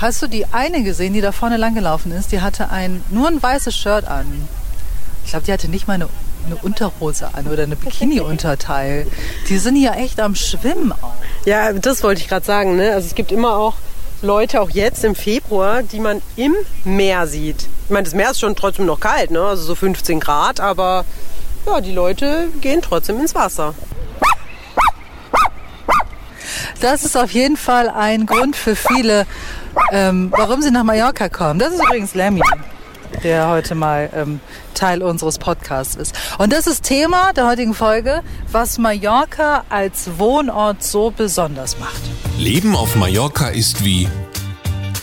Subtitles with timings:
[0.00, 2.30] Hast du die eine gesehen, die da vorne langgelaufen ist?
[2.30, 4.48] Die hatte ein, nur ein weißes Shirt an.
[5.24, 6.08] Ich glaube, die hatte nicht mal eine,
[6.46, 9.08] eine Unterhose an oder eine Bikini-Unterteil.
[9.48, 11.14] Die sind ja echt am Schwimmen auch.
[11.46, 12.76] Ja, das wollte ich gerade sagen.
[12.76, 12.92] Ne?
[12.92, 13.74] Also es gibt immer auch
[14.22, 16.54] Leute, auch jetzt im Februar, die man im
[16.84, 17.62] Meer sieht.
[17.84, 19.42] Ich meine, das Meer ist schon trotzdem noch kalt, ne?
[19.42, 21.04] also so 15 Grad, aber
[21.66, 23.74] ja, die Leute gehen trotzdem ins Wasser.
[26.80, 29.26] Das ist auf jeden Fall ein Grund für viele,
[29.92, 31.58] ähm, warum sie nach Mallorca kommen.
[31.58, 32.42] Das ist übrigens Lemmy,
[33.22, 34.40] der heute mal ähm,
[34.74, 36.14] Teil unseres Podcasts ist.
[36.38, 42.00] Und das ist Thema der heutigen Folge, was Mallorca als Wohnort so besonders macht.
[42.38, 44.08] Leben auf Mallorca ist wie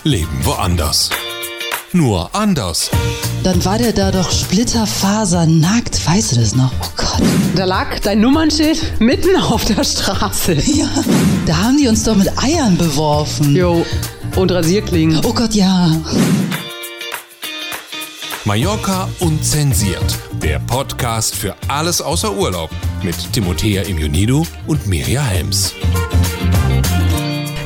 [0.03, 1.09] Leben woanders.
[1.91, 2.89] Nur anders.
[3.43, 6.05] Dann war der da doch splitterfasernackt.
[6.05, 6.71] Weißt du das noch?
[6.81, 7.21] Oh Gott.
[7.55, 10.53] Da lag dein Nummernschild mitten auf der Straße.
[10.53, 10.89] Ja.
[11.45, 13.55] Da haben die uns doch mit Eiern beworfen.
[13.55, 13.85] Jo,
[14.35, 15.21] und Rasierklingen.
[15.25, 15.91] Oh Gott, ja.
[18.45, 20.19] Mallorca unzensiert.
[20.33, 22.69] Der Podcast für alles außer Urlaub
[23.01, 25.73] mit Timothea Immunido und Mirja Helms.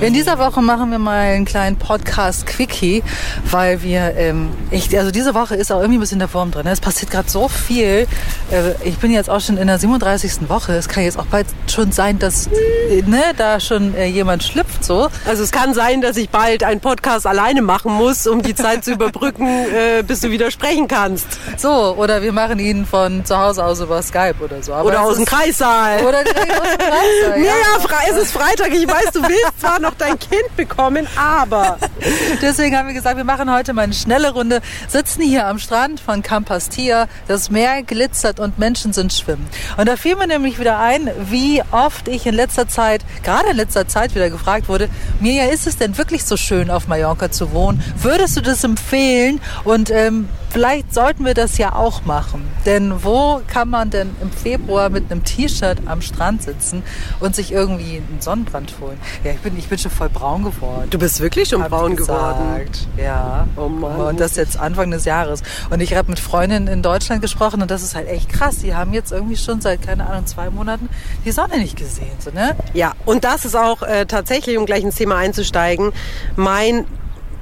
[0.01, 3.03] In dieser Woche machen wir mal einen kleinen Podcast-Quickie,
[3.51, 6.63] weil wir, ähm, ich, also diese Woche ist auch irgendwie ein bisschen der Form drin.
[6.63, 6.71] ne?
[6.71, 8.07] Es passiert gerade so viel.
[8.49, 10.47] Äh, ich bin jetzt auch schon in der 37.
[10.49, 10.71] Woche.
[10.73, 14.85] Es kann jetzt auch bald schon sein, dass äh, ne, da schon äh, jemand schlüpft
[14.85, 15.09] so.
[15.25, 18.85] Also es kann sein, dass ich bald einen Podcast alleine machen muss, um die Zeit
[18.85, 19.47] zu überbrücken,
[19.97, 21.27] äh, bis du wieder sprechen kannst.
[21.57, 24.73] So, oder wir machen ihn von zu Hause aus über Skype oder so.
[24.73, 25.99] Aber Oder aus dem Kreissaal.
[26.05, 27.51] Oder direkt aus dem Kreissaal, Ja, ja.
[27.51, 28.69] ja, es ist Freitag.
[28.73, 31.77] Ich weiß, du willst zwar noch dein Kind bekommen, aber
[32.41, 35.99] Deswegen haben wir gesagt, wir machen heute mal eine schnelle Runde, sitzen hier am Strand
[35.99, 39.47] von Campastia, das Meer glitzert und Menschen sind schwimmen.
[39.77, 43.57] Und da fiel mir nämlich wieder ein, wie oft ich in letzter Zeit, gerade in
[43.57, 47.51] letzter Zeit wieder gefragt wurde, Mirja, ist es denn wirklich so schön auf Mallorca zu
[47.51, 47.83] wohnen?
[48.01, 49.41] Würdest du das empfehlen?
[49.63, 52.47] Und ähm, vielleicht sollten wir das ja auch machen.
[52.65, 56.83] Denn wo kann man denn im Februar mit einem T-Shirt am Strand sitzen
[57.19, 58.97] und sich irgendwie einen Sonnenbrand holen?
[59.23, 60.89] Ja, ich bin, ich bin schon voll braun geworden.
[60.89, 62.69] du bist wirklich schon braun geworden.
[62.97, 63.47] Ja.
[63.55, 63.95] Oh Mann.
[63.95, 65.41] Und das jetzt Anfang des Jahres.
[65.69, 68.59] Und ich habe mit Freundinnen in Deutschland gesprochen und das ist halt echt krass.
[68.59, 70.89] Die haben jetzt irgendwie schon seit, keine Ahnung, zwei Monaten
[71.25, 72.11] die Sonne nicht gesehen.
[72.19, 72.55] So, ne?
[72.73, 75.91] Ja, und das ist auch äh, tatsächlich, um gleich ins Thema einzusteigen,
[76.35, 76.85] mein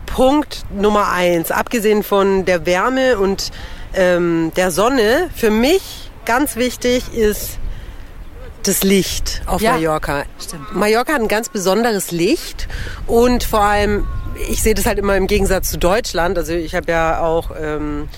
[0.08, 1.52] Punkt Nummer eins.
[1.52, 3.52] Abgesehen von der Wärme und
[3.94, 7.60] ähm, der Sonne, für mich ganz wichtig ist
[8.64, 10.24] das Licht auf Ja, Mallorca.
[10.44, 10.76] stimmt.
[10.76, 12.68] Mallorca hat ein ganz besonderes Licht
[13.06, 14.08] und vor allem,
[14.50, 16.38] ich sehe das halt immer im Gegensatz zu Deutschland.
[16.38, 18.10] Also ich habe ja auch ähm,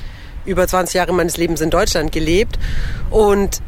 [0.45, 2.57] über 20 Jahre meines Lebens in Deutschland gelebt
[3.11, 3.59] und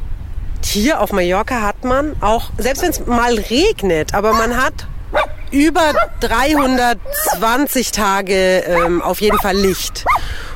[0.64, 4.74] hier auf Mallorca hat man auch, selbst wenn es mal regnet, aber man hat
[5.52, 10.06] über 320 Tage ähm, auf jeden Fall Licht.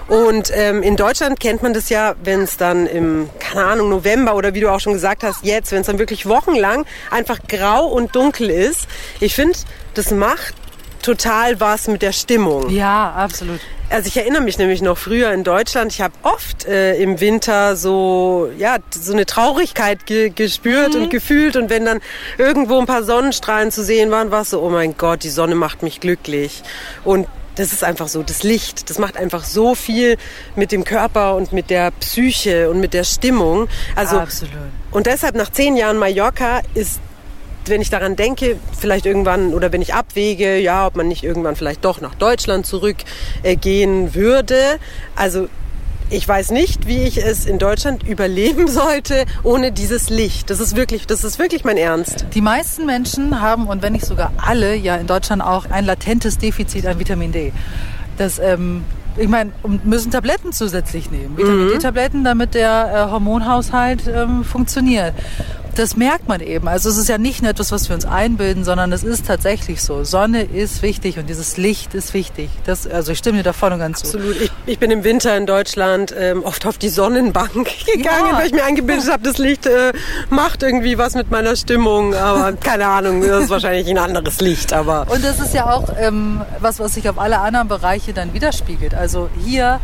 [0.07, 4.35] Und ähm, in Deutschland kennt man das ja, wenn es dann im, keine Ahnung, November
[4.35, 7.88] oder wie du auch schon gesagt hast, jetzt, wenn es dann wirklich wochenlang einfach grau
[7.88, 8.88] und dunkel ist.
[9.19, 9.57] Ich finde,
[9.95, 10.53] das macht
[11.01, 12.69] total was mit der Stimmung.
[12.69, 13.59] Ja, absolut.
[13.90, 17.75] Also ich erinnere mich nämlich noch früher in Deutschland, ich habe oft äh, im Winter
[17.75, 22.01] so, ja, so eine Traurigkeit ge gespürt und gefühlt und wenn dann
[22.38, 25.56] irgendwo ein paar Sonnenstrahlen zu sehen waren, war es so, oh mein Gott, die Sonne
[25.56, 26.63] macht mich glücklich.
[27.03, 30.17] Und das ist einfach so, das Licht, das macht einfach so viel
[30.56, 33.67] mit dem Körper und mit der Psyche und mit der Stimmung.
[33.96, 34.53] Also Absolut.
[34.91, 37.00] und deshalb nach zehn Jahren Mallorca ist,
[37.70, 41.56] wenn ich daran denke, vielleicht irgendwann oder wenn ich abwäge, ja, ob man nicht irgendwann
[41.56, 44.80] vielleicht doch nach Deutschland zurückgehen äh, würde.
[45.16, 45.48] Also
[46.09, 50.50] ich weiß nicht, wie ich es in Deutschland überleben sollte ohne dieses Licht.
[50.50, 52.26] Das ist wirklich, das ist wirklich mein Ernst.
[52.34, 56.38] Die meisten Menschen haben, und wenn nicht sogar alle, ja in Deutschland auch ein latentes
[56.38, 57.52] Defizit an Vitamin D.
[58.18, 58.84] Das, ähm,
[59.18, 59.52] ich meine,
[59.84, 61.38] müssen Tabletten zusätzlich nehmen.
[61.38, 65.14] Vitamin D-Tabletten, damit der äh, Hormonhaushalt ähm, funktioniert.
[65.75, 66.68] Das merkt man eben.
[66.69, 69.81] Also es ist ja nicht nur etwas, was wir uns einbilden, sondern es ist tatsächlich
[69.84, 70.06] so.
[70.06, 72.50] Sonne ist wichtig und dieses Licht ist wichtig.
[72.66, 74.17] Das, also ich stimme dir da voll und ganz zu.
[74.17, 74.40] Absolut.
[74.41, 77.52] Ich, ich bin im Winter in Deutschland ähm, oft auf die Sonnenbank
[77.94, 78.38] gegangen, Ja.
[78.38, 79.91] weil ich mir eingebildet habe, das Licht äh,
[80.29, 82.16] macht irgendwie was mit meiner Stimmung.
[82.16, 84.72] Aber keine Ahnung, das ist wahrscheinlich ein anderes Licht.
[84.72, 88.34] Aber Und das ist ja auch ähm, was, was sich auf alle anderen Bereiche dann
[88.34, 88.94] widerspiegelt.
[88.96, 89.82] Also hier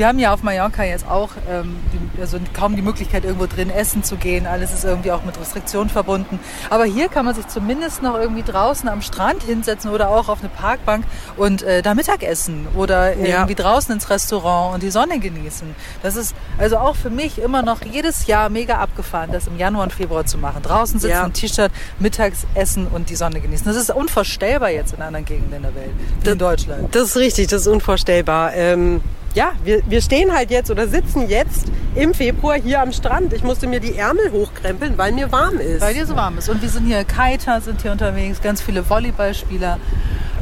[0.00, 3.68] Wir haben ja auf Mallorca jetzt auch ähm, die, also kaum die Möglichkeit, irgendwo drin
[3.68, 4.46] essen zu gehen.
[4.46, 6.40] Alles ist irgendwie auch mit Restriktionen verbunden.
[6.70, 10.40] Aber hier kann man sich zumindest noch irgendwie draußen am Strand hinsetzen oder auch auf
[10.40, 11.04] eine Parkbank
[11.36, 13.40] und äh, da Mittag essen oder Ja.
[13.40, 15.74] irgendwie draußen ins Restaurant und die Sonne genießen.
[16.02, 19.82] Das ist also auch für mich immer noch jedes Jahr mega abgefahren, das im Januar
[19.82, 20.62] und Februar zu machen.
[20.62, 21.28] Draußen sitzen, Ja.
[21.28, 23.66] T-Shirt, mittags essen und die Sonne genießen.
[23.66, 25.90] Das ist unvorstellbar jetzt in anderen Gegenden der Welt,
[26.24, 26.94] in Deutschland.
[26.94, 28.54] Das ist richtig, das ist unvorstellbar.
[28.54, 29.02] Ähm,
[29.34, 33.32] ja, wir, wir stehen halt jetzt oder sitzen jetzt im Februar hier am Strand.
[33.32, 35.80] Ich musste mir die Ärmel hochkrempeln, weil mir warm ist.
[35.80, 36.48] Weil dir so warm ist.
[36.48, 39.78] Und wir sind hier, Kiter sind hier unterwegs, ganz viele Volleyballspieler.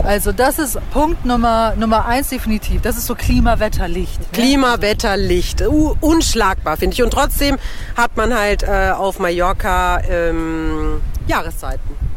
[0.04, 2.82] Also das ist Punkt Nummer, Nummer eins definitiv.
[2.82, 4.20] Das ist so Klima-Wetter-Licht.
[4.20, 4.26] ne?
[4.32, 5.60] Klima, Wetter, Licht.
[5.60, 7.02] Uh, unschlagbar, finde ich.
[7.02, 7.58] Und trotzdem
[7.96, 12.07] hat man halt äh, auf Mallorca ähm, Jahreszeiten.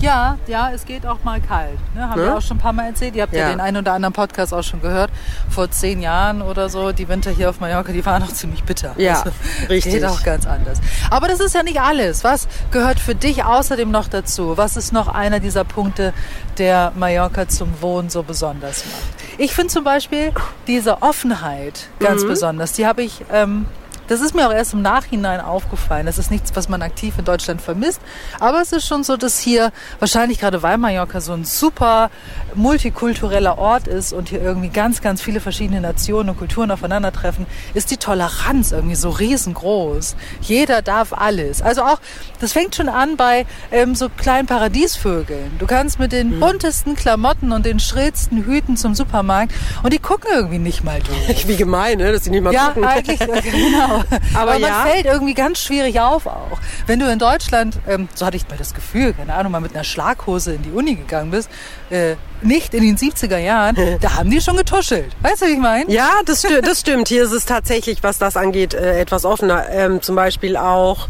[0.00, 1.78] Ja, ja, es geht auch mal kalt.
[1.94, 2.08] Ne?
[2.08, 2.36] Haben wir Ne?
[2.36, 3.14] auch schon ein paar Mal erzählt.
[3.16, 3.40] Ihr habt ja.
[3.40, 3.48] Ja.
[3.50, 5.10] den einen oder anderen Podcast auch schon gehört.
[5.50, 8.90] Vor zehn Jahren oder so, die Winter hier auf Mallorca, die waren noch ziemlich bitter.
[8.90, 9.24] Also, Ja,
[9.68, 9.92] richtig.
[9.94, 10.80] Geht auch ganz anders.
[11.10, 12.24] Aber das ist ja nicht alles.
[12.24, 14.56] Was gehört für dich außerdem noch dazu?
[14.56, 16.12] Was ist noch einer dieser Punkte,
[16.58, 19.38] der Mallorca zum Wohnen so besonders macht?
[19.38, 20.32] Ich finde zum Beispiel
[20.66, 22.72] diese Offenheit ganz besonders.
[22.72, 23.24] Die habe ich...
[23.32, 23.66] Ähm,
[24.10, 26.06] das ist mir auch erst im Nachhinein aufgefallen.
[26.06, 28.00] Das ist nichts, was man aktiv in Deutschland vermisst.
[28.40, 29.70] Aber es ist schon so, dass hier
[30.00, 32.10] wahrscheinlich gerade weil Mallorca so ein super
[32.54, 37.90] multikultureller Ort ist und hier irgendwie ganz, ganz viele verschiedene Nationen und Kulturen aufeinandertreffen, ist
[37.90, 40.16] die Toleranz irgendwie so riesengroß.
[40.40, 41.62] Jeder darf alles.
[41.62, 42.00] Also auch,
[42.40, 45.52] das fängt schon an bei ähm, so kleinen Paradiesvögeln.
[45.58, 49.52] Du kannst mit den buntesten Klamotten und den schrillsten Hüten zum Supermarkt
[49.82, 51.46] und die gucken irgendwie nicht mal durch.
[51.46, 52.12] Wie gemein, ne?
[52.12, 52.84] dass sie nicht mal Ja, gucken.
[52.84, 53.99] eigentlich, äh, genau.
[54.34, 54.84] Aber, man ja.
[54.84, 56.58] fällt irgendwie ganz schwierig auf auch.
[56.86, 59.74] Wenn du in Deutschland, ähm, so hatte ich mal das Gefühl, keine Ahnung, mal mit
[59.74, 61.50] einer Schlaghose in die Uni gegangen bist,
[61.90, 65.14] äh, nicht in den 70er Jahren, da haben die schon getuschelt.
[65.22, 65.90] Weißt du, wie ich meine?
[65.90, 67.08] Ja, das, sti das stimmt.
[67.08, 69.68] Hier ist es tatsächlich, was das angeht, äh, etwas offener.
[69.70, 71.08] Ähm, zum Beispiel auch,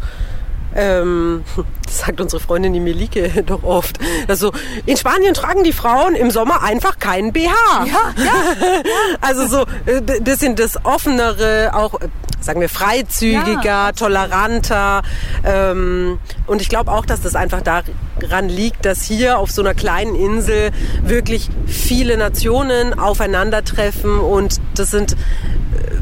[0.75, 1.43] ähm,
[1.85, 3.97] das sagt unsere Freundin die Melike doch oft.
[4.27, 4.51] Also
[4.85, 7.51] in Spanien tragen die Frauen im Sommer einfach keinen BH.
[7.85, 8.33] Ja, ja.
[9.21, 12.07] Also so äh, das sind das offenere, auch äh,
[12.39, 15.03] sagen wir freizügiger, Ja, toleranter.
[15.43, 19.73] Ähm, und ich glaube auch, dass das einfach daran liegt, dass hier auf so einer
[19.73, 20.71] kleinen Insel
[21.03, 25.15] wirklich viele Nationen aufeinandertreffen und das sind äh,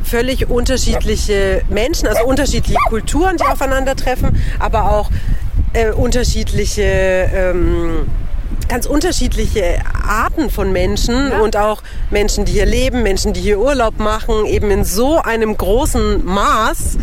[0.04, 5.10] völlig unterschiedliche Menschen, also unterschiedliche Kulturen, die aufeinandertreffen, aber auch
[5.74, 8.08] äh, unterschiedliche ähm,
[8.68, 11.40] ganz unterschiedliche Arten von Menschen Ja.
[11.40, 11.82] und auch
[12.12, 16.98] Menschen, die hier leben, Menschen, die hier Urlaub machen, eben in so einem großen Maß.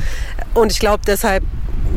[0.55, 1.43] Und ich glaube deshalb,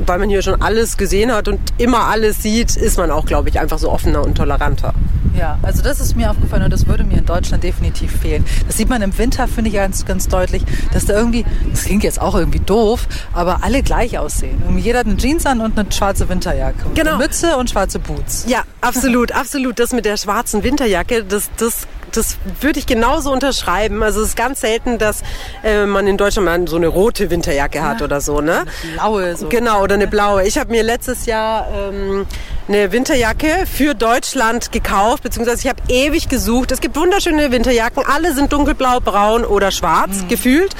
[0.06, 3.50] weil man hier schon alles gesehen hat und immer alles sieht, ist man auch, glaube
[3.50, 4.94] ich, einfach so offener und toleranter.
[5.40, 8.44] Ja, also das ist mir aufgefallen und das würde mir in Deutschland definitiv fehlen.
[8.68, 12.04] Das sieht man im Winter, finde ich ganz, ganz deutlich, dass da irgendwie, das klingt
[12.04, 14.62] jetzt auch irgendwie doof, aber alle gleich aussehen.
[14.66, 16.86] Irgendwie jeder hat eine Jeans an und eine schwarze Winterjacke.
[16.86, 17.12] Und Genau.
[17.12, 18.46] Eine Mütze und schwarze Boots.
[18.50, 19.80] Ja, absolut, absolut.
[19.80, 24.04] Das mit der schwarzen Winterjacke, das, das, das würde ich genauso unterschreiben.
[24.04, 25.22] Also es ist ganz selten, dass
[25.64, 28.66] äh, man in Deutschland mal so eine rote Winterjacke hat oder so, ne?
[28.96, 29.48] Blaue, so.
[29.48, 30.46] Genau, oder eine blaue.
[30.46, 32.26] Ich habe mir letztes Jahr ähm,
[32.68, 36.72] eine Winterjacke für Deutschland gekauft, beziehungsweise ich habe ewig gesucht.
[36.72, 40.76] Es gibt wunderschöne Winterjacken, alle sind dunkelblau, braun oder schwarz gefühlt.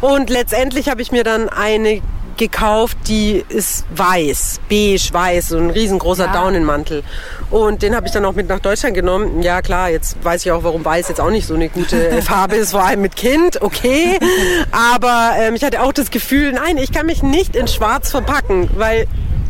[0.00, 2.02] Und letztendlich habe ich mir dann eine
[2.36, 6.32] gekauft, die ist weiß, beige, weiß, so ein riesengroßer Ja.
[6.32, 7.02] Daunenmantel.
[7.50, 9.42] Und den habe ich dann auch mit nach Deutschland genommen.
[9.42, 12.56] Ja klar, jetzt weiß ich auch, warum weiß jetzt auch nicht so eine gute Farbe
[12.56, 14.18] ist, vor allem mit Kind, okay.
[14.72, 18.70] Aber ähm, ich hatte auch das Gefühl, nein, ich kann mich nicht in schwarz verpacken,
[18.74, 19.06] weil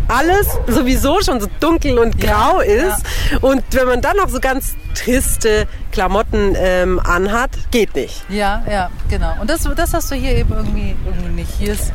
[0.08, 3.02] alles sowieso schon so dunkel und grau ist.
[3.40, 8.24] Und wenn man dann noch so ganz triste Klamotten ähm, anhat, geht nicht.
[8.28, 9.34] Ja, ja, genau.
[9.40, 11.50] Und das, das hast du hier eben irgendwie, irgendwie nicht.
[11.58, 11.92] Hier ist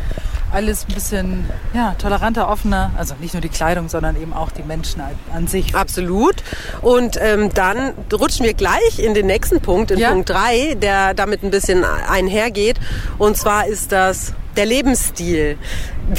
[0.52, 2.92] alles ein bisschen ja, toleranter, offener.
[2.98, 5.02] Also nicht nur die Kleidung, sondern eben auch die Menschen
[5.34, 5.76] an sich.
[5.76, 6.36] Absolut.
[6.82, 10.12] Und ähm, dann rutschen wir gleich in den nächsten Punkt, in Ja.
[10.12, 12.80] Punkt 3, der damit ein bisschen einhergeht.
[13.18, 15.58] Und zwar ist das der Lebensstil.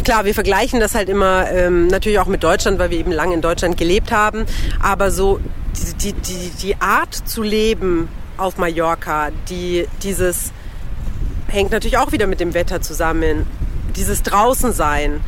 [0.04, 3.34] Klar, wir vergleichen das halt immer ähm, natürlich auch mit Deutschland, weil wir eben lange
[3.34, 4.46] in Deutschland gelebt haben.
[4.80, 5.40] Aber so
[6.02, 10.52] die, die, die, Art zu leben auf Mallorca, die, dieses
[11.48, 13.46] hängt natürlich auch wieder mit dem Wetter zusammen.
[13.96, 15.20] Dieses Draußensein,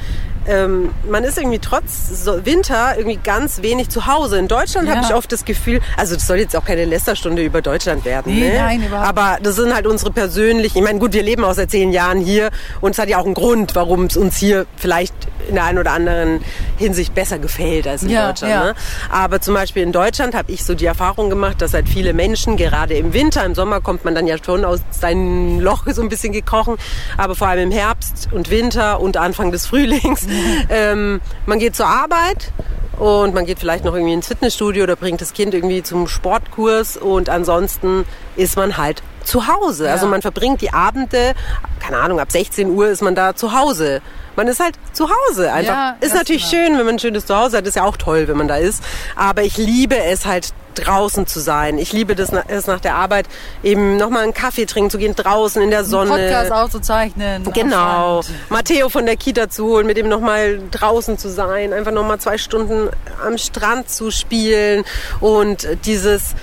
[0.50, 4.38] ähm, man ist irgendwie trotz Winter irgendwie ganz wenig zu Hause.
[4.38, 4.97] In Deutschland Ja.
[4.97, 8.35] habe ich oft das Gefühl, also das soll jetzt auch keine Lästerstunde über Deutschland werden.
[8.35, 8.59] Nee, ne?
[8.59, 11.71] nein, überhaupt Aber das sind halt unsere persönlichen, ich meine, gut, wir leben auch seit
[11.71, 15.14] zehn Jahren hier und es hat ja auch einen Grund, warum es uns hier vielleicht
[15.49, 16.40] in der einen oder anderen
[16.76, 18.52] Hinsicht besser gefällt als in Ja, Deutschland.
[18.52, 18.64] ja.
[18.64, 18.75] Ne?
[19.11, 22.57] Aber zum Beispiel in Deutschland habe ich so die Erfahrung gemacht, dass halt viele Menschen,
[22.57, 26.09] gerade im Winter, im Sommer kommt man dann ja schon aus seinem Loch so ein
[26.09, 26.76] bisschen gekrochen,
[27.16, 30.26] aber vor allem im Herbst und Winter und Anfang des Frühlings,
[30.69, 32.53] ähm, man geht zur Arbeit
[32.99, 36.97] und man geht vielleicht noch irgendwie ins Fitnessstudio oder bringt das Kind irgendwie zum Sportkurs
[36.97, 38.05] und ansonsten
[38.37, 39.91] ist man halt zu Hause.
[39.91, 41.35] Also man verbringt die Abende,
[41.81, 44.00] keine Ahnung, ab 16 Uhr ist man da zu Hause.
[44.37, 45.75] Man ist halt zu Hause einfach.
[45.75, 46.65] Ja, ist natürlich genau.
[46.65, 47.67] schön, wenn man ein schönes Zuhause hat.
[47.67, 48.83] Ist ja auch toll, wenn man da ist.
[49.17, 51.79] Aber ich liebe es halt draußen zu sein.
[51.79, 53.27] Ich liebe das, es nach der Arbeit
[53.62, 56.11] eben nochmal einen Kaffee trinken zu gehen, draußen in der Sonne.
[56.11, 57.45] Podcast aufzuzeichnen.
[57.53, 58.23] Genau.
[58.49, 62.39] Matteo von der Kita zu holen, mit ihm nochmal draußen zu sein, einfach nochmal zwei
[62.39, 62.89] Stunden
[63.25, 64.85] am Strand zu spielen
[65.21, 66.35] und dieses,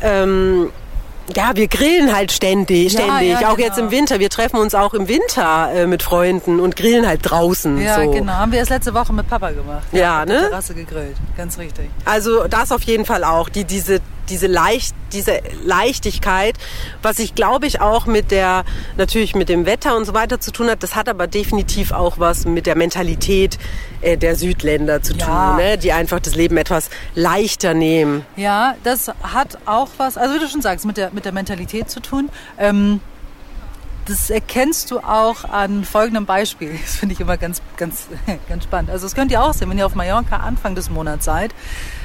[0.00, 0.72] ähm,
[1.34, 3.40] ja, wir grillen halt ständig, Ja, ständig.
[3.40, 3.68] ja, auch genau.
[3.68, 4.20] jetzt im Winter.
[4.20, 7.80] Wir treffen uns auch im Winter äh, mit Freunden und grillen halt draußen.
[7.80, 8.10] Ja, so.
[8.10, 8.32] genau.
[8.32, 9.86] Haben wir erst letzte Woche mit Papa gemacht.
[9.92, 10.48] Ja, der ne?
[10.48, 11.16] Terrasse gegrillt.
[11.36, 11.88] Ganz richtig.
[12.04, 16.56] Also das auf jeden Fall auch, die, diese, diese, leicht, diese Leichtigkeit,
[17.02, 18.64] was ich glaube ich auch mit der,
[18.96, 22.18] natürlich mit dem Wetter und so weiter zu tun hat, das hat aber definitiv auch
[22.18, 23.58] was mit der Mentalität
[24.00, 25.26] äh, der Südländer zu Ja.
[25.26, 25.78] tun, ne?
[25.78, 28.24] die einfach das Leben etwas leichter nehmen.
[28.36, 31.90] Ja, das hat auch was, also wie du schon sagst, mit der, mit der Mentalität
[31.90, 32.28] zu tun.
[32.58, 33.00] Ähm,
[34.06, 36.78] das erkennst du auch an folgendem Beispiel.
[36.82, 38.06] Das finde ich immer ganz, ganz,
[38.48, 38.90] ganz spannend.
[38.90, 41.54] Also das könnt ihr auch sehen, wenn ihr auf Mallorca Anfang des Monats seid.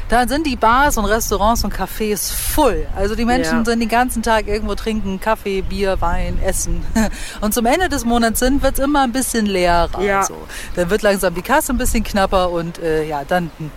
[0.09, 2.87] Da sind die Bars und Restaurants und Cafés voll.
[2.95, 3.65] Also die Menschen Ja.
[3.65, 6.83] sind den ganzen Tag irgendwo trinken, Kaffee, Bier, Wein, Essen.
[7.41, 10.01] Und zum Ende des Monats sind, wird es immer ein bisschen leerer.
[10.01, 10.23] Ja.
[10.23, 10.35] So.
[10.75, 13.71] Dann wird langsam die Kasse ein bisschen knapper und äh, ja, dann hm.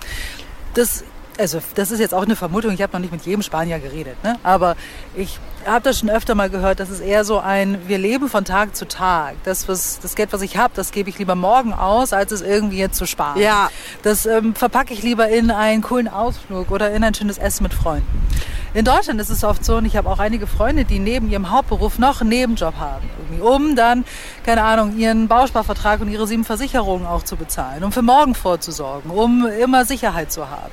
[0.75, 1.05] das,
[1.39, 4.23] also das ist jetzt auch eine Vermutung, ich habe noch nicht mit jedem Spanier geredet,
[4.23, 4.37] ne?
[4.43, 4.77] aber
[5.15, 8.45] ich habe das schon öfter mal gehört, das ist eher so ein, wir leben von
[8.45, 9.37] Tag zu Tag.
[9.45, 12.43] Das, was, das Geld, was ich habe, das gebe ich lieber morgen aus, als es
[12.43, 13.41] irgendwie jetzt zu sparen.
[13.41, 13.71] Ja.
[14.03, 17.75] Das ähm, verpacke ich lieber in einen coolen Ausflug oder in ein schönes Essen mit
[17.75, 18.27] Freunden.
[18.75, 21.51] In Deutschland ist es oft so, und ich habe auch einige Freunde, die neben ihrem
[21.51, 24.05] Hauptberuf noch einen Nebenjob haben, irgendwie, um dann,
[24.45, 29.11] keine Ahnung, ihren Bausparvertrag und ihre sieben Versicherungen auch zu bezahlen, um für morgen vorzusorgen,
[29.11, 30.73] um immer Sicherheit zu haben.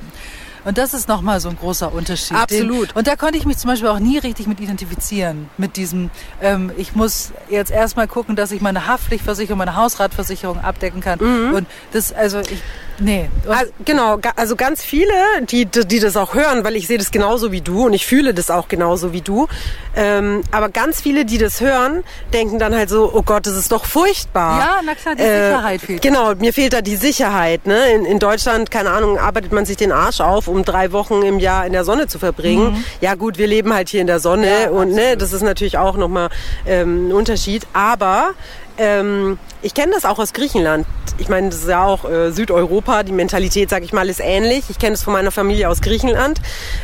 [0.64, 2.36] Und das ist nochmal so ein großer Unterschied.
[2.36, 2.90] Absolut.
[2.90, 5.48] Den, und da konnte ich mich zum Beispiel auch nie richtig mit identifizieren.
[5.58, 11.00] Mit diesem, ähm, ich muss jetzt erstmal gucken, dass ich meine Haftpflichtversicherung, meine Hausratversicherung abdecken
[11.00, 11.18] kann.
[11.54, 12.62] Und das, also ich,
[13.00, 13.28] nee.
[13.48, 17.50] Also, genau, also ganz viele, die, die das auch hören, weil ich sehe das genauso
[17.52, 19.48] wie du und ich fühle das auch genauso wie du.
[19.96, 23.72] Ähm, aber ganz viele, die das hören, denken dann halt so, oh Gott, das ist
[23.72, 24.56] doch furchtbar.
[24.58, 26.02] Äh, Ja, na klar, die Sicherheit fehlt.
[26.02, 27.66] Genau, mir fehlt da die Sicherheit.
[27.66, 27.92] Ne?
[27.92, 31.38] In, in Deutschland, keine Ahnung, arbeitet man sich den Arsch auf, um drei Wochen im
[31.38, 32.84] Jahr in der Sonne zu verbringen.
[33.00, 34.46] Ja gut, wir leben halt hier in der Sonne Mhm.
[34.46, 36.30] Ja, und ne, das ist natürlich auch nochmal
[36.66, 37.66] ähm, ein Unterschied.
[37.72, 38.30] Aber
[38.80, 40.86] ähm, ich kenne das auch aus Griechenland.
[41.18, 43.02] Ich meine, das ist ja auch äh, Südeuropa.
[43.02, 44.64] Die Mentalität, sag ich mal, ist ähnlich.
[44.70, 46.40] Ich kenne es von meiner Familie aus Griechenland.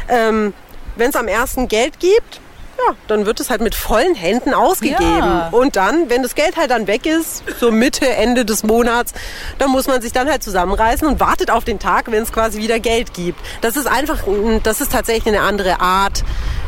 [0.08, 0.52] Ähm,
[0.96, 2.40] Wenn es am ersten Geld gibt,
[2.78, 5.00] ja, dann wird es halt mit vollen Händen ausgegeben.
[5.00, 5.48] Ja.
[5.50, 9.14] Und dann, wenn das Geld halt dann weg ist, so Mitte, Ende des Monats,
[9.58, 12.58] dann muss man sich dann halt zusammenreißen und wartet auf den Tag, wenn es quasi
[12.58, 13.40] wieder Geld gibt.
[13.62, 14.24] Das ist einfach,
[14.62, 16.22] das ist tatsächlich eine andere Art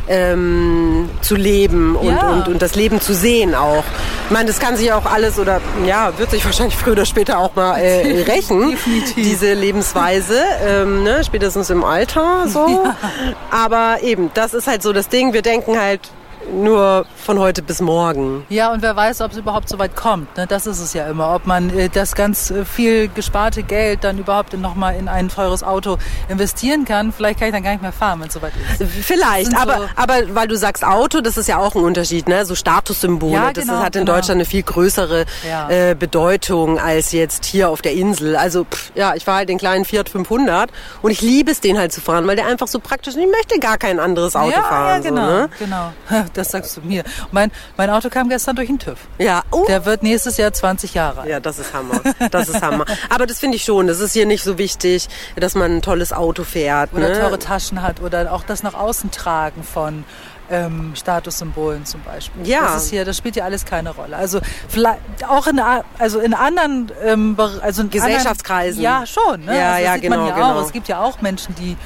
[0.09, 2.31] ähm, zu leben und, Ja.
[2.33, 3.83] und, und das Leben zu sehen auch.
[4.25, 7.37] Ich meine, das kann sich auch alles oder ja, wird sich wahrscheinlich früher oder später
[7.39, 8.75] auch mal äh, rächen,
[9.15, 12.83] diese Lebensweise, ähm, ne, spätestens im Alter so.
[13.51, 16.01] Aber eben, das ist halt so das Ding, wir denken halt
[16.53, 18.45] nur von heute bis morgen.
[18.49, 20.35] Ja, und wer weiß, ob es überhaupt so weit kommt.
[20.37, 20.47] Ne?
[20.47, 21.33] Das ist es ja immer.
[21.35, 25.63] Ob man äh, das ganz äh, viel gesparte Geld dann überhaupt nochmal in ein teures
[25.63, 27.11] Auto investieren kann.
[27.11, 28.89] Vielleicht kann ich dann gar nicht mehr fahren, wenn es soweit ist.
[29.05, 32.27] Vielleicht, sind aber, so- aber weil du sagst Auto, das ist ja auch ein Unterschied,
[32.27, 32.45] ne?
[32.45, 34.15] So Statussymbole, Ja, das genau, ist, hat in genau.
[34.17, 35.69] Deutschland eine viel größere Ja.
[35.69, 38.35] äh, Bedeutung als jetzt hier auf der Insel.
[38.35, 41.77] Also pff, ja, ich fahre halt den kleinen Fiat 500 und ich liebe es, den
[41.77, 43.19] halt zu fahren, weil der einfach so praktisch ist.
[43.19, 45.03] Ich möchte gar kein anderes Auto ja, fahren.
[45.03, 45.49] ja, genau, So, ne?
[45.59, 45.93] genau.
[46.33, 47.03] Das sagst du mir.
[47.31, 48.97] Mein, mein Auto kam gestern durch den TÜV.
[49.17, 49.65] Ja, oh.
[49.67, 51.29] Der wird nächstes Jahr 20 Jahre alt.
[51.29, 52.01] Ja, das ist Hammer.
[52.31, 52.85] Das ist Hammer.
[53.09, 53.87] Aber das finde ich schon.
[53.87, 56.93] Das ist hier nicht so wichtig, dass man ein tolles Auto fährt.
[56.93, 57.19] Oder ne?
[57.19, 60.03] teure Taschen hat oder auch das nach außen tragen von
[60.49, 62.47] ähm, Statussymbolen zum Beispiel.
[62.47, 62.61] Ja.
[62.61, 64.15] Das ist hier, das spielt ja alles keine Rolle.
[64.15, 65.61] Also vielleicht auch in,
[65.97, 68.85] also in anderen ähm, also in Gesellschaftskreisen.
[68.85, 69.45] Anderen, ja, schon.
[69.45, 69.57] Ne?
[69.57, 70.59] Ja, also das ja, sieht genau, man ja genau.
[70.59, 70.65] auch.
[70.65, 71.77] Es gibt ja auch Menschen, die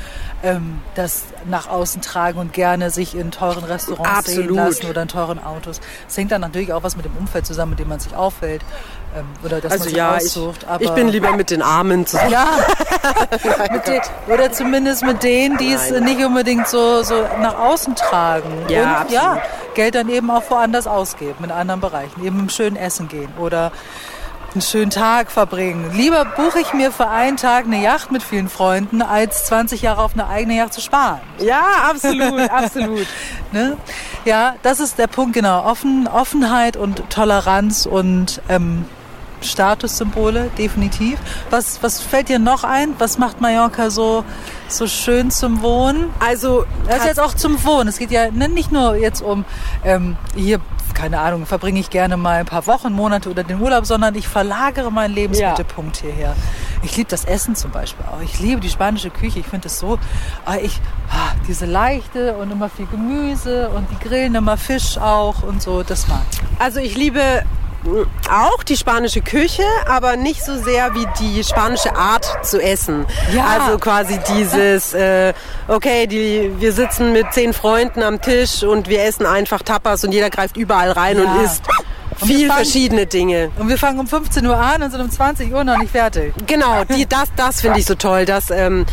[0.43, 4.47] ähm, das nach außen tragen und gerne sich in teuren Restaurants Absolut.
[4.47, 5.79] sehen lassen oder in teuren Autos.
[6.07, 8.61] Das hängt dann natürlich auch was mit dem Umfeld zusammen, mit dem man sich auffällt
[9.43, 10.65] oder das Also man sich ja, ich, aussucht.
[10.67, 12.31] Aber ich bin lieber mit den Armen zusammen.
[12.31, 12.47] ja,
[13.71, 18.65] mit den, oder zumindest mit denen, die es nicht unbedingt so, so nach außen tragen.
[18.69, 19.41] Ja, und ja,
[19.73, 22.23] Geld dann eben auch woanders ausgeben, in anderen Bereichen.
[22.23, 23.71] Eben im schönen Essen gehen oder
[24.53, 25.91] einen schönen Tag verbringen.
[25.93, 30.01] Lieber buche ich mir für einen Tag eine Yacht mit vielen Freunden, als 20 Jahre
[30.01, 31.21] auf eine eigene Yacht zu sparen.
[31.39, 33.07] Ja, absolut, absolut.
[33.51, 33.77] Ne?
[34.25, 35.65] Ja, das ist der Punkt, genau.
[35.65, 38.85] Offen, Offenheit und Toleranz und ähm,
[39.43, 41.19] Statussymbole, definitiv.
[41.49, 42.95] Was, was fällt dir noch ein?
[42.99, 44.23] Was macht Mallorca so,
[44.67, 46.09] so schön zum Wohnen?
[46.19, 47.87] Also, Das ist jetzt auch zum Wohnen.
[47.89, 49.45] Es geht ja ne, nicht nur jetzt um
[49.83, 50.59] ähm, hier,
[50.93, 54.27] keine Ahnung, verbringe ich gerne mal ein paar Wochen, Monate oder den Urlaub, sondern ich
[54.27, 56.35] verlagere meinen Lebensmittelpunkt hierher.
[56.83, 58.21] Ich liebe das Essen zum Beispiel auch.
[58.21, 59.39] Ich liebe die spanische Küche.
[59.39, 59.97] Ich finde es so,
[60.45, 65.43] ah, ich, ah, diese leichte und immer viel Gemüse und die grillen immer Fisch auch
[65.43, 65.81] und so.
[65.83, 66.39] Das mag ich.
[66.59, 67.43] Also ich liebe
[68.31, 73.05] auch die spanische Küche, aber nicht so sehr wie die spanische Art zu essen.
[73.33, 73.45] Ja.
[73.45, 75.33] Also quasi dieses, äh,
[75.67, 80.13] okay, die, wir sitzen mit zehn Freunden am Tisch und wir essen einfach Tapas und
[80.13, 81.25] jeder greift überall rein Ja.
[81.25, 81.63] und isst
[82.25, 83.51] viel fangen- verschiedene Dinge.
[83.57, 86.33] Und wir fangen um 15 Uhr an und sind um 20 Uhr noch nicht fertig.
[86.47, 88.85] Genau, die, das, das finde ich so toll, dass ähm,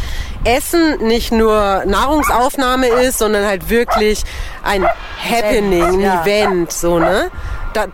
[0.45, 4.25] Essen nicht nur Nahrungsaufnahme ist, sondern halt wirklich
[4.65, 4.85] ein
[5.23, 6.23] Happening, ein ja.
[6.23, 7.31] Event, so ne?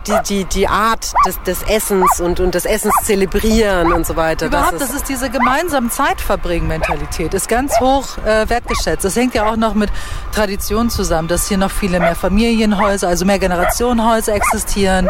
[0.07, 4.47] Die, die, die Art des, des Essens und, und des Essens zelebrieren und so weiter.
[4.47, 9.03] Überhaupt, das das ist diese gemeinsame Zeitverbringen-Mentalität, ist ganz hoch äh, wertgeschätzt.
[9.03, 9.89] Das hängt ja auch noch mit
[10.31, 15.09] Tradition zusammen, dass hier noch viele mehr Familienhäuser, also mehr Generationenhäuser existieren.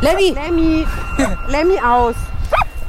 [0.00, 0.86] Lemmy, Lemmy,
[1.48, 2.14] Lemmy aus.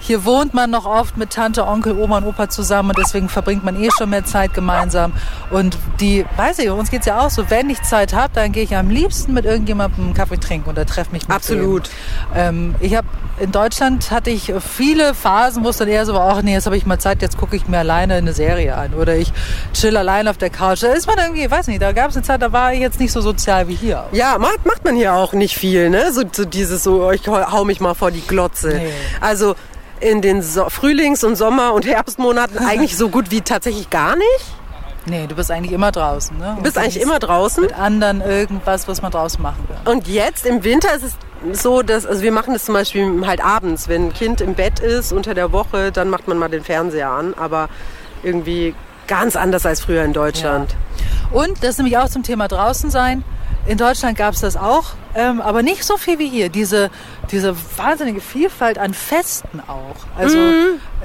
[0.10, 3.64] Hier wohnt man noch oft mit Tante, Onkel, Oma und Opa zusammen und deswegen verbringt
[3.64, 5.14] man eh schon mehr Zeit gemeinsam.
[5.52, 8.64] Und die, weiß ich, uns geht's ja auch so, wenn ich Zeit habe, dann gehe
[8.64, 11.92] ich am liebsten mit irgendjemandem einen Kaffee trinken oder treffe mich mit Absolut.
[12.36, 13.06] Ähm, ich habe
[13.40, 16.66] in Deutschland hatte ich viele Phasen, wo es dann eher so war, ach nee, jetzt
[16.66, 19.32] habe ich mal Zeit, jetzt gucke ich mir alleine eine Serie an oder ich
[19.74, 20.82] chill allein auf der Couch.
[20.82, 23.00] Da ist man irgendwie, weiß nicht, da gab es eine Zeit, da war ich jetzt
[23.00, 24.06] nicht so sozial wie hier.
[24.12, 26.12] Ja, macht, macht man hier auch nicht viel, ne?
[26.12, 28.70] So, so dieses so, ich hau mich mal vor die Glotze.
[28.70, 28.90] Nee.
[29.22, 29.56] Also
[30.00, 34.46] in den so Frühlings- und Sommer- und Herbstmonaten eigentlich so gut wie tatsächlich gar nicht.
[35.06, 36.38] Nee, du bist eigentlich immer draußen.
[36.38, 36.54] Ne?
[36.58, 37.64] Du bist eigentlich immer draußen.
[37.64, 39.92] mit anderen irgendwas, was man draußen machen will.
[39.92, 43.44] Und jetzt im Winter ist es so, dass, also wir machen das zum Beispiel halt
[43.44, 46.64] abends, wenn ein Kind im Bett ist unter der Woche, dann macht man mal den
[46.64, 47.70] Fernseher an, aber
[48.24, 48.76] irgendwie
[49.08, 50.76] ganz anders als früher in Deutschland.
[51.32, 53.24] Und das ist nämlich auch zum Thema draußen sein.
[53.66, 56.50] In Deutschland gab es das auch, ähm, aber nicht so viel wie hier.
[56.50, 56.90] Diese,
[57.32, 59.96] diese wahnsinnige Vielfalt an Festen auch.
[60.18, 60.38] Also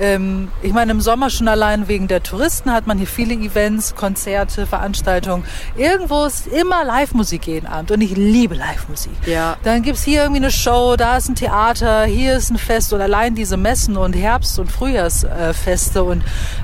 [0.00, 3.94] ähm, ich meine, im Sommer schon allein wegen der Touristen hat man hier viele Events,
[3.94, 5.44] Konzerte, Veranstaltungen.
[5.76, 9.12] Irgendwo ist immer Live-Musik jeden Abend und ich liebe Live-Musik.
[9.26, 9.56] Ja.
[9.62, 13.00] Dann gibt's hier irgendwie eine Show, da ist ein Theater, hier ist ein Fest und
[13.00, 16.22] allein diese Messen und Herbst- und Frühjahrsfeste und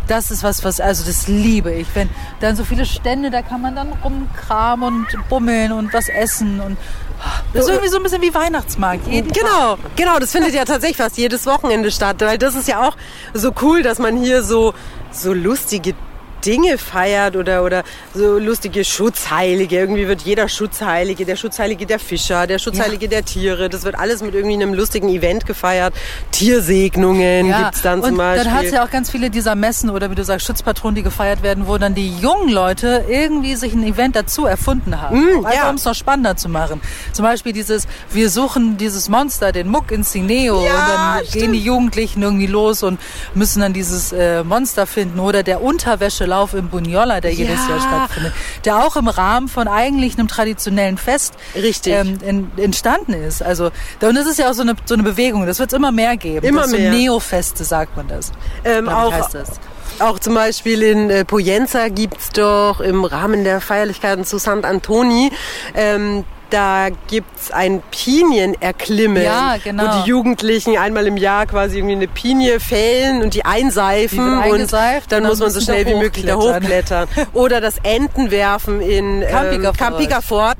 [0.09, 1.87] das ist was, was, also das liebe ich.
[1.94, 2.09] Wenn
[2.40, 6.76] dann so viele Stände, da kann man dann rumkramen und bummeln und was essen und
[7.52, 9.06] das ist irgendwie so ein bisschen wie Weihnachtsmarkt.
[9.06, 12.87] Jeden Genau, genau, das findet ja tatsächlich fast jedes Wochenende statt, weil das ist ja
[12.87, 12.96] auch
[13.35, 14.74] so cool, dass man hier so,
[15.12, 15.94] so lustige
[16.44, 19.76] Dinge feiert oder, oder so lustige Schutzheilige.
[19.76, 24.22] Irgendwie wird jeder Schutzheilige, der Schutzheilige der Fischer, der Schutzheilige der Tiere, das wird alles
[24.22, 25.94] mit irgendwie einem lustigen Event gefeiert.
[26.31, 28.44] Tiersegnungen gibt's dann zum und Beispiel.
[28.44, 31.03] dann hat es ja auch ganz viele dieser Messen oder wie du sagst, Schutzpatronen, die
[31.03, 35.20] gefeiert werden, wo dann die jungen Leute irgendwie sich ein Event dazu erfunden haben.
[35.20, 35.70] Mm, einfach ja.
[35.70, 36.81] um es noch spannender zu machen.
[37.12, 40.64] Zum Beispiel dieses, wir suchen dieses Monster, den Muck in Cineo.
[40.64, 41.42] Ja, und dann stimmt.
[41.42, 43.00] gehen die Jugendlichen irgendwie los und
[43.35, 45.20] müssen dann dieses äh, Monster finden.
[45.20, 45.62] Oder der
[46.30, 47.70] Unterwäschelauf im Bunyola, der jedes Ja.
[47.76, 48.32] Jahr stattfindet.
[48.64, 51.34] Der auch im Rahmen von eigentlich einem traditionellen Fest
[51.86, 53.42] ähm, in, entstanden ist.
[53.42, 55.46] Also, und das ist ja auch so eine, so eine Bewegung.
[55.46, 56.46] Das wird es immer mehr geben.
[56.46, 56.92] Immer das mehr.
[56.92, 58.32] So Neofeste sagt man das.
[58.64, 59.60] Ähm, auch, heißt das.
[59.98, 65.32] auch zum Beispiel in äh, Poyenza gibt's doch im Rahmen der Feierlichkeiten zu Sant Antoni,
[65.74, 69.84] ähm, da gibt's ein Pinienerklimmen, Ja, genau.
[69.84, 74.50] wo die Jugendlichen einmal im Jahr quasi irgendwie eine Pinie fällen und die einseifen Die
[74.50, 77.08] und dann dann muss man so schnell wie möglich da hochklettern.
[77.32, 79.78] Oder das Entenwerfen in ähm, Campiger Fort.
[79.78, 80.56] Campiger Fort.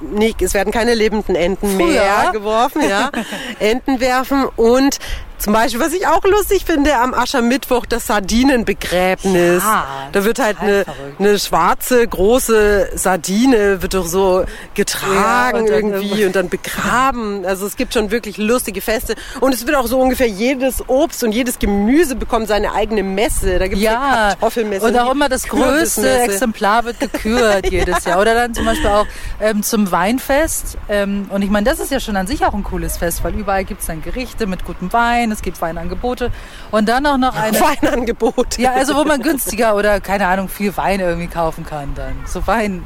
[0.00, 1.86] Nee, es werden keine lebenden Enten Früher.
[1.86, 3.10] mehr geworfen, ja.
[3.58, 4.98] Enten werfen und
[5.44, 9.62] Zum Beispiel, was ich auch lustig finde, am Aschermittwoch das Sardinenbegräbnis.
[9.62, 10.84] Ja, da wird halt eine,
[11.18, 17.44] eine schwarze, große Sardine, wird doch so getragen Ja, und dann irgendwie und dann begraben.
[17.44, 19.14] Also es gibt schon wirklich lustige Feste.
[19.40, 23.58] Und es wird auch so ungefähr jedes Obst und jedes Gemüse bekommt seine eigene Messe.
[23.58, 24.86] Da gibt es eine Ja, Kartoffelmesse.
[24.86, 26.08] und auch immer das größte.
[26.20, 28.18] Exemplar wird gekürt jedes Jahr.
[28.20, 29.06] Oder dann zum Beispiel auch
[29.40, 30.78] ähm, zum Weinfest.
[30.88, 33.34] Ähm, und ich meine, das ist ja schon an sich auch ein cooles Fest, weil
[33.34, 36.30] überall gibt es dann Gerichte mit gutem Wein, es gibt Weinangebote
[36.70, 37.60] und dann auch noch eine...
[37.82, 38.58] Weinangebot.
[38.58, 42.14] Ja, also wo man günstiger oder keine Ahnung viel Wein irgendwie kaufen kann dann.
[42.26, 42.82] So Wein,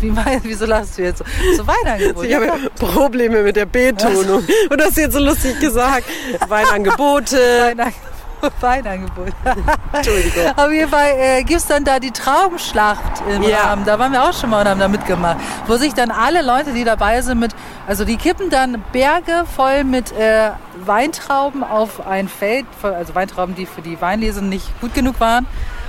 [0.00, 1.24] wie Wein, wieso lachst du jetzt so?
[1.56, 2.26] So Weinangebote.
[2.26, 4.44] Ich habe Probleme mit der B-Tonung.
[4.70, 6.04] Und das hast du jetzt so lustig gesagt.
[6.48, 7.36] Weinangebote.
[7.36, 8.06] Weinangebot.
[8.60, 9.28] Weinangebot.
[9.92, 10.44] Entschuldigung.
[10.56, 13.64] Auf jeden Fall äh, gibt es dann da die Traubenschlacht im Ja.
[13.64, 13.84] Rahmen.
[13.84, 15.38] Da waren wir auch schon mal und haben da mitgemacht.
[15.66, 17.52] Wo sich dann alle Leute, die dabei sind, mit,
[17.86, 20.50] also die kippen dann Berge voll mit äh,
[20.84, 25.46] Weintrauben auf ein Feld, also Weintrauben, die für die Weinlese nicht gut genug waren.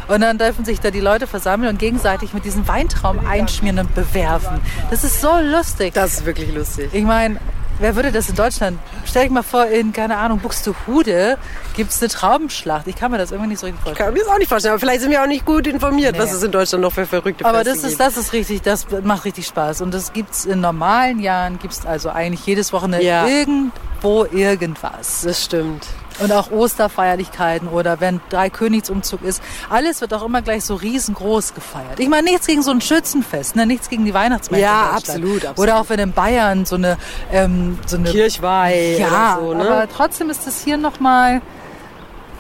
[0.08, 3.94] Und dann dürfen sich da die Leute versammeln und gegenseitig mit diesen Weintrauben einschmieren und
[3.94, 4.62] bewerfen.
[4.90, 5.94] Das ist so lustig.
[5.94, 6.90] Das ist wirklich lustig.
[6.94, 7.40] Ich meine,
[7.80, 8.80] wer würde das in Deutschland?
[9.06, 11.38] Stell dich mal vor, in, keine Ahnung, Buxtehude
[11.76, 12.88] gibt es eine Traubenschlacht.
[12.88, 14.08] Ich kann mir das irgendwie nicht so richtig vorstellen.
[14.08, 14.74] Kann mir das auch nicht vorstellen.
[14.74, 16.20] Aber vielleicht sind wir auch nicht gut informiert, Nee.
[16.22, 18.00] was es in Deutschland noch für verrückte Aber Feste das ist, gibt.
[18.02, 19.82] das ist richtig, das macht richtig Spaß.
[19.82, 23.28] Und das gibt's in normalen Jahren, gibt's also eigentlich jedes Wochenende Ja.
[23.28, 25.22] irgendwo irgendwas.
[25.24, 25.86] Das stimmt.
[26.20, 29.42] Und auch Osterfeierlichkeiten oder wenn Dreikönigsumzug ist.
[29.70, 32.00] Alles wird auch immer gleich so riesengroß gefeiert.
[32.00, 33.66] Ich meine, nichts gegen so ein Schützenfest, ne?
[33.66, 34.66] nichts gegen die Weihnachtsmärkte.
[34.66, 35.60] Ja, absolut, absolut.
[35.60, 36.98] Oder auch wenn in Bayern so eine,
[37.32, 39.70] ähm, so eine Kirchweih ja, oder so, ne?
[39.70, 41.42] aber trotzdem ist das hier nochmal,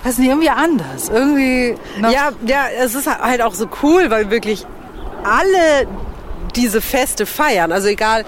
[0.03, 1.09] weiß nicht, irgendwie anders.
[1.09, 4.65] Irgendwie Ja, ja, es ist halt auch so cool, weil wirklich
[5.23, 5.87] alle
[6.55, 7.71] diese Feste feiern.
[7.71, 8.25] Also egal,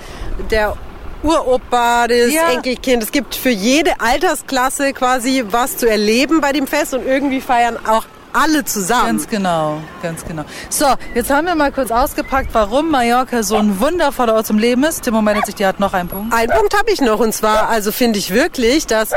[0.51, 0.75] der
[1.23, 2.49] Uropa, das Ja.
[2.51, 3.03] Enkelkind.
[3.03, 7.77] Es gibt für jede Altersklasse quasi was zu erleben bei dem Fest und irgendwie feiern
[7.87, 9.07] auch alle zusammen.
[9.07, 10.43] Ganz genau, ganz genau.
[10.69, 14.83] So, jetzt haben wir mal kurz ausgepackt, warum Mallorca so ein wundervoller Ort zum Leben
[14.83, 15.01] ist.
[15.03, 16.33] Timo meldet sich, die hat noch einen Punkt.
[16.33, 19.11] Einen Punkt habe ich noch und zwar, also finde ich wirklich, dass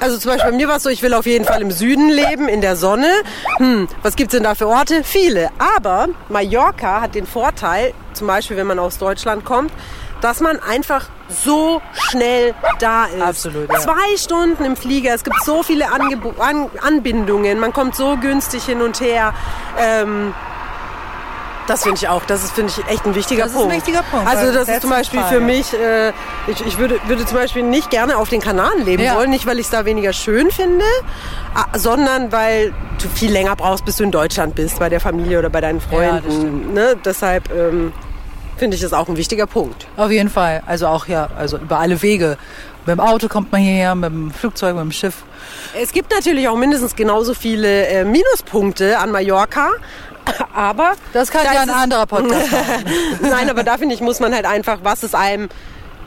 [0.00, 2.10] also zum Beispiel bei mir war es so, ich will auf jeden Fall im Süden
[2.10, 3.08] leben, in der Sonne.
[3.56, 5.04] Hm, was gibt's denn da für Orte?
[5.04, 5.50] Viele.
[5.58, 9.72] Aber Mallorca hat den Vorteil, zum Beispiel wenn man aus Deutschland kommt,
[10.20, 13.20] dass man einfach so schnell da ist.
[13.22, 13.78] Absolut, ja.
[13.80, 18.64] Zwei Stunden im Flieger, es gibt so viele Angebo An Anbindungen, man kommt so günstig
[18.64, 19.34] hin und her.
[19.78, 20.32] Ähm,
[21.66, 23.74] das finde ich auch, das ist, finde ich, echt ein wichtiger Das ist ein Punkt.
[23.76, 25.46] wichtiger Punkt, Also das ist zum Beispiel zentral, für ja.
[25.56, 26.12] mich, äh,
[26.46, 29.16] ich, ich würde, würde zum Beispiel nicht gerne auf den Kanaren leben Ja.
[29.16, 30.84] wollen, nicht weil ich es da weniger schön finde,
[31.74, 35.50] sondern weil du viel länger brauchst, bis du in Deutschland bist, bei der Familie oder
[35.50, 35.90] bei deinen Ja, das
[36.22, 36.30] Freunden.
[36.30, 36.74] stimmt.
[36.74, 36.96] ne?
[37.04, 37.92] Deshalb ähm,
[38.56, 39.86] finde ich das auch ein wichtiger Punkt.
[39.96, 40.62] Auf jeden Fall.
[40.66, 42.36] Also auch ja, also über alle Wege.
[42.86, 45.24] Mit dem Auto kommt man hierher, mit dem Flugzeug, mit dem Schiff.
[45.80, 49.70] Es gibt natürlich auch mindestens genauso viele äh, Minuspunkte an Mallorca,
[50.54, 52.84] aber Das kann da ja ein es- anderer Podcast machen.
[53.22, 55.48] Nein, aber da finde ich, muss man halt einfach, was ist einem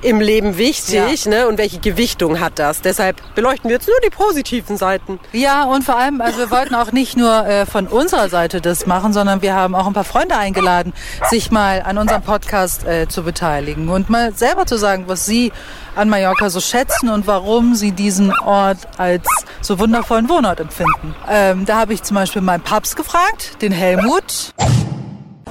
[0.01, 1.47] im Leben wichtig ne?
[1.47, 2.81] und welche Gewichtung hat das.
[2.81, 5.19] Deshalb beleuchten wir jetzt nur die positiven Seiten.
[5.33, 8.85] Ja, und vor allem, also wir wollten auch nicht nur äh, von unserer Seite das
[8.85, 10.93] machen, sondern wir haben auch ein paar Freunde eingeladen,
[11.29, 15.51] sich mal an unserem Podcast äh, zu beteiligen und mal selber zu sagen, was sie
[15.95, 19.25] an Mallorca so schätzen und warum sie diesen Ort als
[19.61, 21.15] so wundervollen Wohnort empfinden.
[21.29, 24.53] Ähm, da habe ich zum Beispiel meinen Papst gefragt, den Helmut.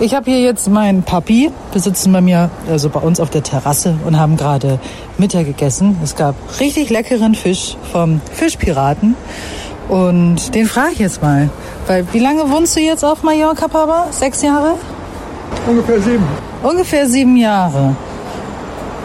[0.00, 1.50] Ich habe hier jetzt meinen Papi.
[1.72, 4.78] Wir sitzen bei mir, also bei uns auf der Terrasse und haben gerade
[5.18, 5.98] Mittag gegessen.
[6.04, 9.16] Es gab richtig leckeren Fisch vom Fischpiraten.
[9.88, 11.50] Und den frage ich jetzt mal.
[11.88, 14.06] Weil, wie lange wohnst du jetzt auf Mallorca, Papa?
[14.12, 14.74] Sechs Jahre?
[15.66, 16.28] Ungefähr sieben.
[16.62, 17.96] Ungefähr sieben Jahre.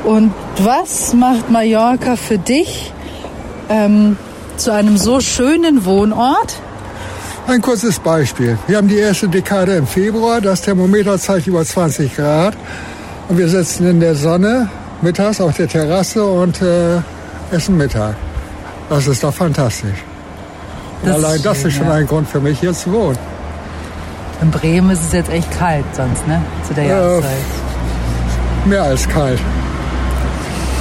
[0.03, 2.93] Und was macht Mallorca für dich
[3.67, 4.15] ähm,
[4.57, 6.59] zu einem so schönen Wohnort?
[7.47, 8.57] Ein kurzes Beispiel.
[8.67, 10.39] Wir haben die erste Dekade im Februar.
[10.39, 12.55] Das Thermometer zeigt über 20 Grad.
[13.27, 14.69] Und wir sitzen in der Sonne
[15.01, 16.97] mittags auf der Terrasse und äh,
[17.51, 18.15] essen Mittag.
[18.89, 20.03] Das ist doch fantastisch.
[21.03, 21.93] Das ist allein das schön, ist schon ja.
[21.93, 23.17] ein Grund für mich, hier zu wohnen.
[24.41, 26.41] In Bremen ist es jetzt echt kalt sonst, ne?
[26.67, 27.31] Zu der Äh, Jahreszeit.
[28.65, 29.39] Mehr als kalt.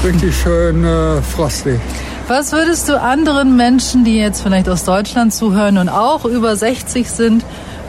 [0.04, 1.80] Richtig schön äh, frostig.
[2.28, 7.10] Was würdest du anderen Menschen, die jetzt vielleicht aus Deutschland zuhören und auch über 60
[7.10, 7.44] sind,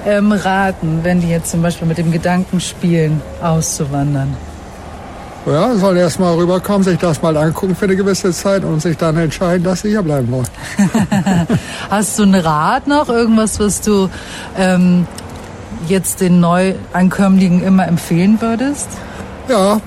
[0.06, 4.36] ähm, raten, wenn die jetzt zum Beispiel mit dem Gedanken spielen, auszuwandern?
[5.46, 8.98] Ja, sollen erst mal rüberkommen, sich das mal angucken für eine gewisse Zeit und sich
[8.98, 10.48] dann entscheiden, dass sie hier bleiben wollen.
[11.90, 13.10] Hast du einen Rat noch?
[13.10, 14.10] Irgendwas, was du
[14.58, 15.06] ähm,
[15.88, 18.88] jetzt den Neuankömmlingen immer empfehlen würdest?
[19.50, 19.82] Ja,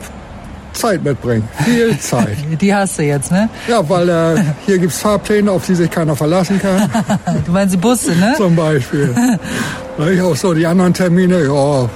[0.77, 1.49] Zeit mitbringen.
[1.65, 2.37] Viel Zeit.
[2.61, 3.49] Die hast du jetzt, ne?
[3.69, 6.89] Ja, weil äh, hier gibt's Fahrpläne, auf die sich keiner verlassen kann.
[7.47, 8.35] Du meinst die Busse, ne?
[8.37, 9.15] Zum Beispiel.
[9.99, 10.21] Nicht?
[10.23, 11.89] Auch so die anderen Termine, ja,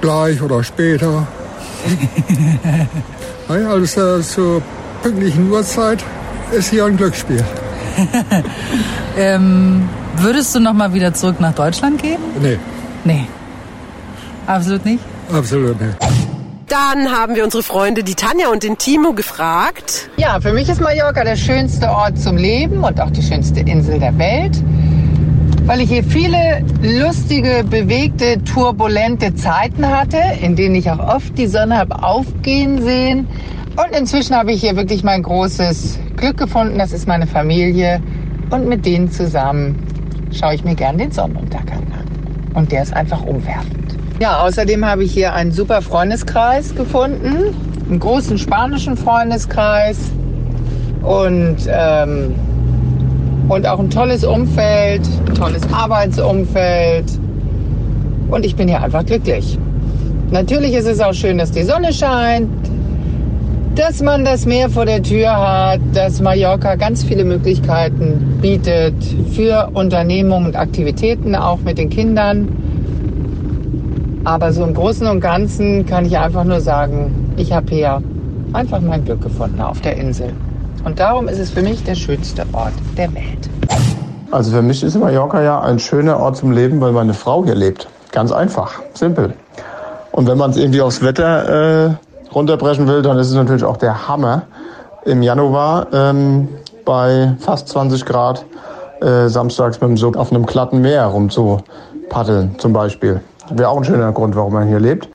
[0.00, 1.26] gleich oder später.
[3.48, 3.66] Nicht?
[3.66, 4.62] Also äh, zur
[5.02, 6.02] pünktlichen Uhrzeit
[6.52, 7.44] ist hier ein Glücksspiel.
[9.18, 12.18] Ähm, würdest du noch mal wieder zurück nach Deutschland gehen?
[12.40, 12.58] Nee,
[13.04, 13.26] Nee.
[14.46, 15.00] Absolut nicht?
[15.32, 15.96] absolut nicht.
[16.72, 20.08] Dann haben wir unsere Freunde, die Tanja und den Timo, gefragt.
[20.16, 23.98] Ja, für mich ist Mallorca der schönste Ort zum Leben und auch die schönste Insel
[23.98, 24.56] der Welt,
[25.66, 31.46] weil ich hier viele lustige, bewegte, turbulente Zeiten hatte, in denen ich auch oft die
[31.46, 33.28] Sonne habe aufgehen sehen.
[33.76, 38.00] Und inzwischen habe ich hier wirklich mein großes Glück gefunden, das ist meine Familie.
[38.48, 39.76] Und mit denen zusammen
[40.32, 42.54] schaue ich mir gern den Sonnenuntergang an.
[42.54, 43.81] Und der ist einfach umwerfend.
[44.22, 47.56] Ja, außerdem habe ich hier einen super Freundeskreis gefunden,
[47.88, 49.98] einen großen spanischen Freundeskreis
[51.02, 52.32] und, ähm,
[53.48, 57.06] und auch ein tolles Umfeld, ein tolles Arbeitsumfeld.
[58.28, 59.58] Und ich bin hier einfach glücklich.
[60.30, 62.48] Natürlich ist es auch schön, dass die Sonne scheint,
[63.74, 68.94] dass man das Meer vor der Tür hat, dass Mallorca ganz viele Möglichkeiten bietet
[69.32, 72.61] für Unternehmungen und Aktivitäten, auch mit den Kindern.
[74.24, 78.02] Aber so im Großen und Ganzen kann ich einfach nur sagen, ich habe hier
[78.52, 80.32] einfach mein Glück gefunden auf der Insel.
[80.84, 83.50] Und darum ist es für mich der schönste Ort der Welt.
[84.30, 87.54] Also für mich ist Mallorca ja ein schöner Ort zum Leben, weil meine Frau hier
[87.54, 87.88] lebt.
[88.12, 89.34] Ganz einfach, simpel.
[90.12, 91.94] Und wenn man es irgendwie aufs Wetter äh,
[92.32, 94.42] runterbrechen will, dann ist es natürlich auch der Hammer
[95.04, 96.48] im Januar ähm,
[96.84, 98.44] bei fast 20 Grad
[99.00, 103.20] äh, samstags mit dem Sub auf einem glatten Meer rumzupaddeln zum Beispiel.
[103.54, 105.08] Wäre auch ein schöner Grund, warum man hier lebt.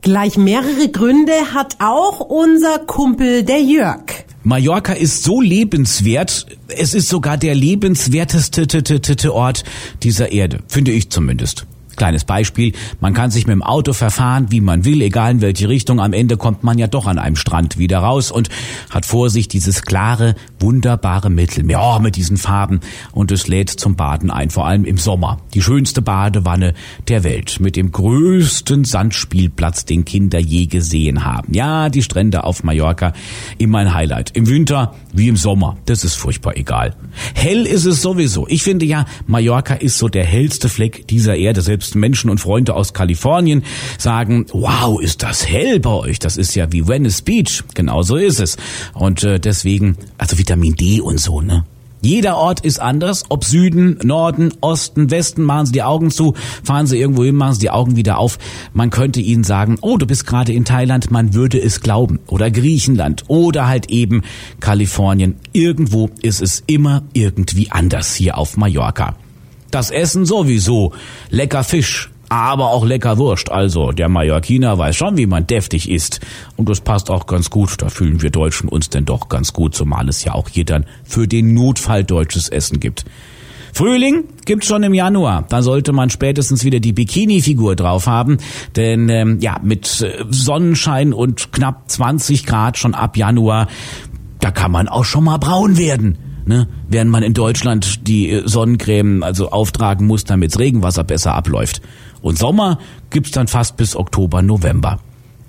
[0.00, 4.24] Gleich mehrere Gründe hat auch unser Kumpel der Jörg.
[4.42, 9.62] Mallorca ist so lebenswert, es ist sogar der lebenswerteste Ort
[10.02, 11.66] dieser Erde, finde ich zumindest.
[11.96, 15.68] Kleines Beispiel, man kann sich mit dem Auto verfahren, wie man will, egal in welche
[15.68, 18.48] Richtung, am Ende kommt man ja doch an einem Strand wieder raus und
[18.90, 22.80] hat vor sich dieses klare, wunderbare Mittelmeer, oh, mit diesen Farben
[23.12, 25.38] und es lädt zum Baden ein, vor allem im Sommer.
[25.54, 26.74] Die schönste Badewanne
[27.08, 31.52] der Welt mit dem größten Sandspielplatz, den Kinder je gesehen haben.
[31.54, 33.12] Ja, die Strände auf Mallorca,
[33.58, 34.30] immer ein Highlight.
[34.36, 36.94] Im Winter wie im Sommer, das ist furchtbar egal.
[37.34, 38.46] Hell ist es sowieso.
[38.48, 41.60] Ich finde ja, Mallorca ist so der hellste Fleck dieser Erde.
[41.60, 43.62] Selbst Menschen und Freunde aus Kalifornien
[43.98, 46.18] sagen, wow, ist das hell bei euch.
[46.18, 47.62] Das ist ja wie Venice Beach.
[47.74, 48.56] Genau so ist es.
[48.94, 51.64] Und äh, deswegen, also Vitamin D und so, ne?
[52.04, 56.88] Jeder Ort ist anders, ob Süden, Norden, Osten, Westen, machen Sie die Augen zu, fahren
[56.88, 58.40] Sie irgendwo hin, machen Sie die Augen wieder auf.
[58.74, 62.18] Man könnte Ihnen sagen, oh, du bist gerade in Thailand, man würde es glauben.
[62.26, 64.22] Oder Griechenland oder halt eben
[64.58, 65.36] Kalifornien.
[65.52, 69.14] Irgendwo ist es immer irgendwie anders hier auf Mallorca.
[69.72, 70.92] Das Essen sowieso.
[71.30, 73.50] Lecker Fisch, aber auch lecker Wurst.
[73.50, 76.20] Also, der Mallorquiner weiß schon, wie man deftig isst.
[76.56, 77.80] Und das passt auch ganz gut.
[77.80, 80.84] Da fühlen wir Deutschen uns denn doch ganz gut, zumal es ja auch hier dann
[81.04, 83.06] für den Notfall deutsches Essen gibt.
[83.72, 85.46] Frühling gibt's schon im Januar.
[85.48, 88.36] Da sollte man spätestens wieder die Bikini-Figur drauf haben,
[88.76, 93.68] denn ähm, ja mit äh, Sonnenschein und knapp 20 Grad schon ab Januar,
[94.38, 96.18] da kann man auch schon mal braun werden.
[96.44, 96.68] Ne?
[96.88, 101.82] Während man in Deutschland die äh, Sonnencreme also auftragen muss, damit's Regenwasser besser abläuft.
[102.20, 102.78] Und Sommer
[103.10, 105.00] gibt's dann fast bis Oktober, November.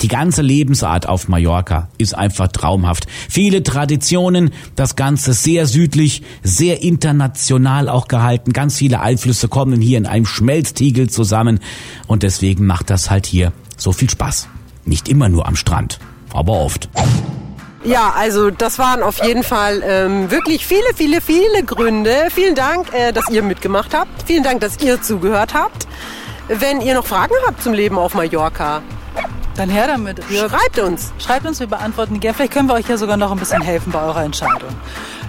[0.03, 3.07] Die ganze Lebensart auf Mallorca ist einfach traumhaft.
[3.29, 8.51] Viele Traditionen, das Ganze sehr südlich, sehr international auch gehalten.
[8.51, 11.59] Ganz viele Einflüsse kommen hier in einem Schmelztiegel zusammen
[12.07, 14.49] und deswegen macht das halt hier so viel Spaß.
[14.83, 15.99] Nicht immer nur am Strand,
[16.33, 16.89] aber oft.
[17.83, 22.27] Ja, also das waren auf jeden Fall ähm, wirklich viele, viele, viele Gründe.
[22.33, 24.23] Vielen Dank, äh, dass ihr mitgemacht habt.
[24.25, 25.87] Vielen Dank, dass ihr zugehört habt.
[26.47, 28.81] Wenn ihr noch Fragen habt zum Leben auf Mallorca,
[29.55, 30.29] Dann her damit.
[30.29, 31.11] Wir, schreibt uns.
[31.19, 32.35] schreibt uns, wir beantworten gerne.
[32.35, 34.69] Vielleicht können wir euch ja sogar noch ein bisschen helfen bei eurer Entscheidung.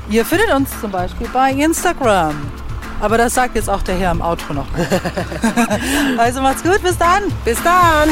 [0.09, 2.35] Ihr findet uns zum Beispiel bei Instagram.
[3.01, 4.67] Aber das sagt jetzt auch der Herr im Outro noch.
[6.19, 7.25] also macht's gut, bis dann.
[7.45, 8.09] Bis dann.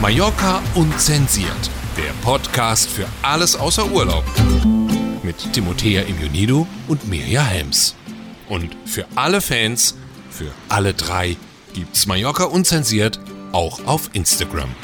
[0.00, 1.70] Mallorca unzensiert.
[1.96, 4.24] Der Podcast für alles außer Urlaub.
[5.22, 7.94] Mit Timothea Immunido und Mirja Helms.
[8.50, 9.94] Und für alle Fans,
[10.28, 11.38] für alle drei,
[11.72, 13.18] gibt's Mallorca unzensiert
[13.52, 14.74] auch auf Instagram.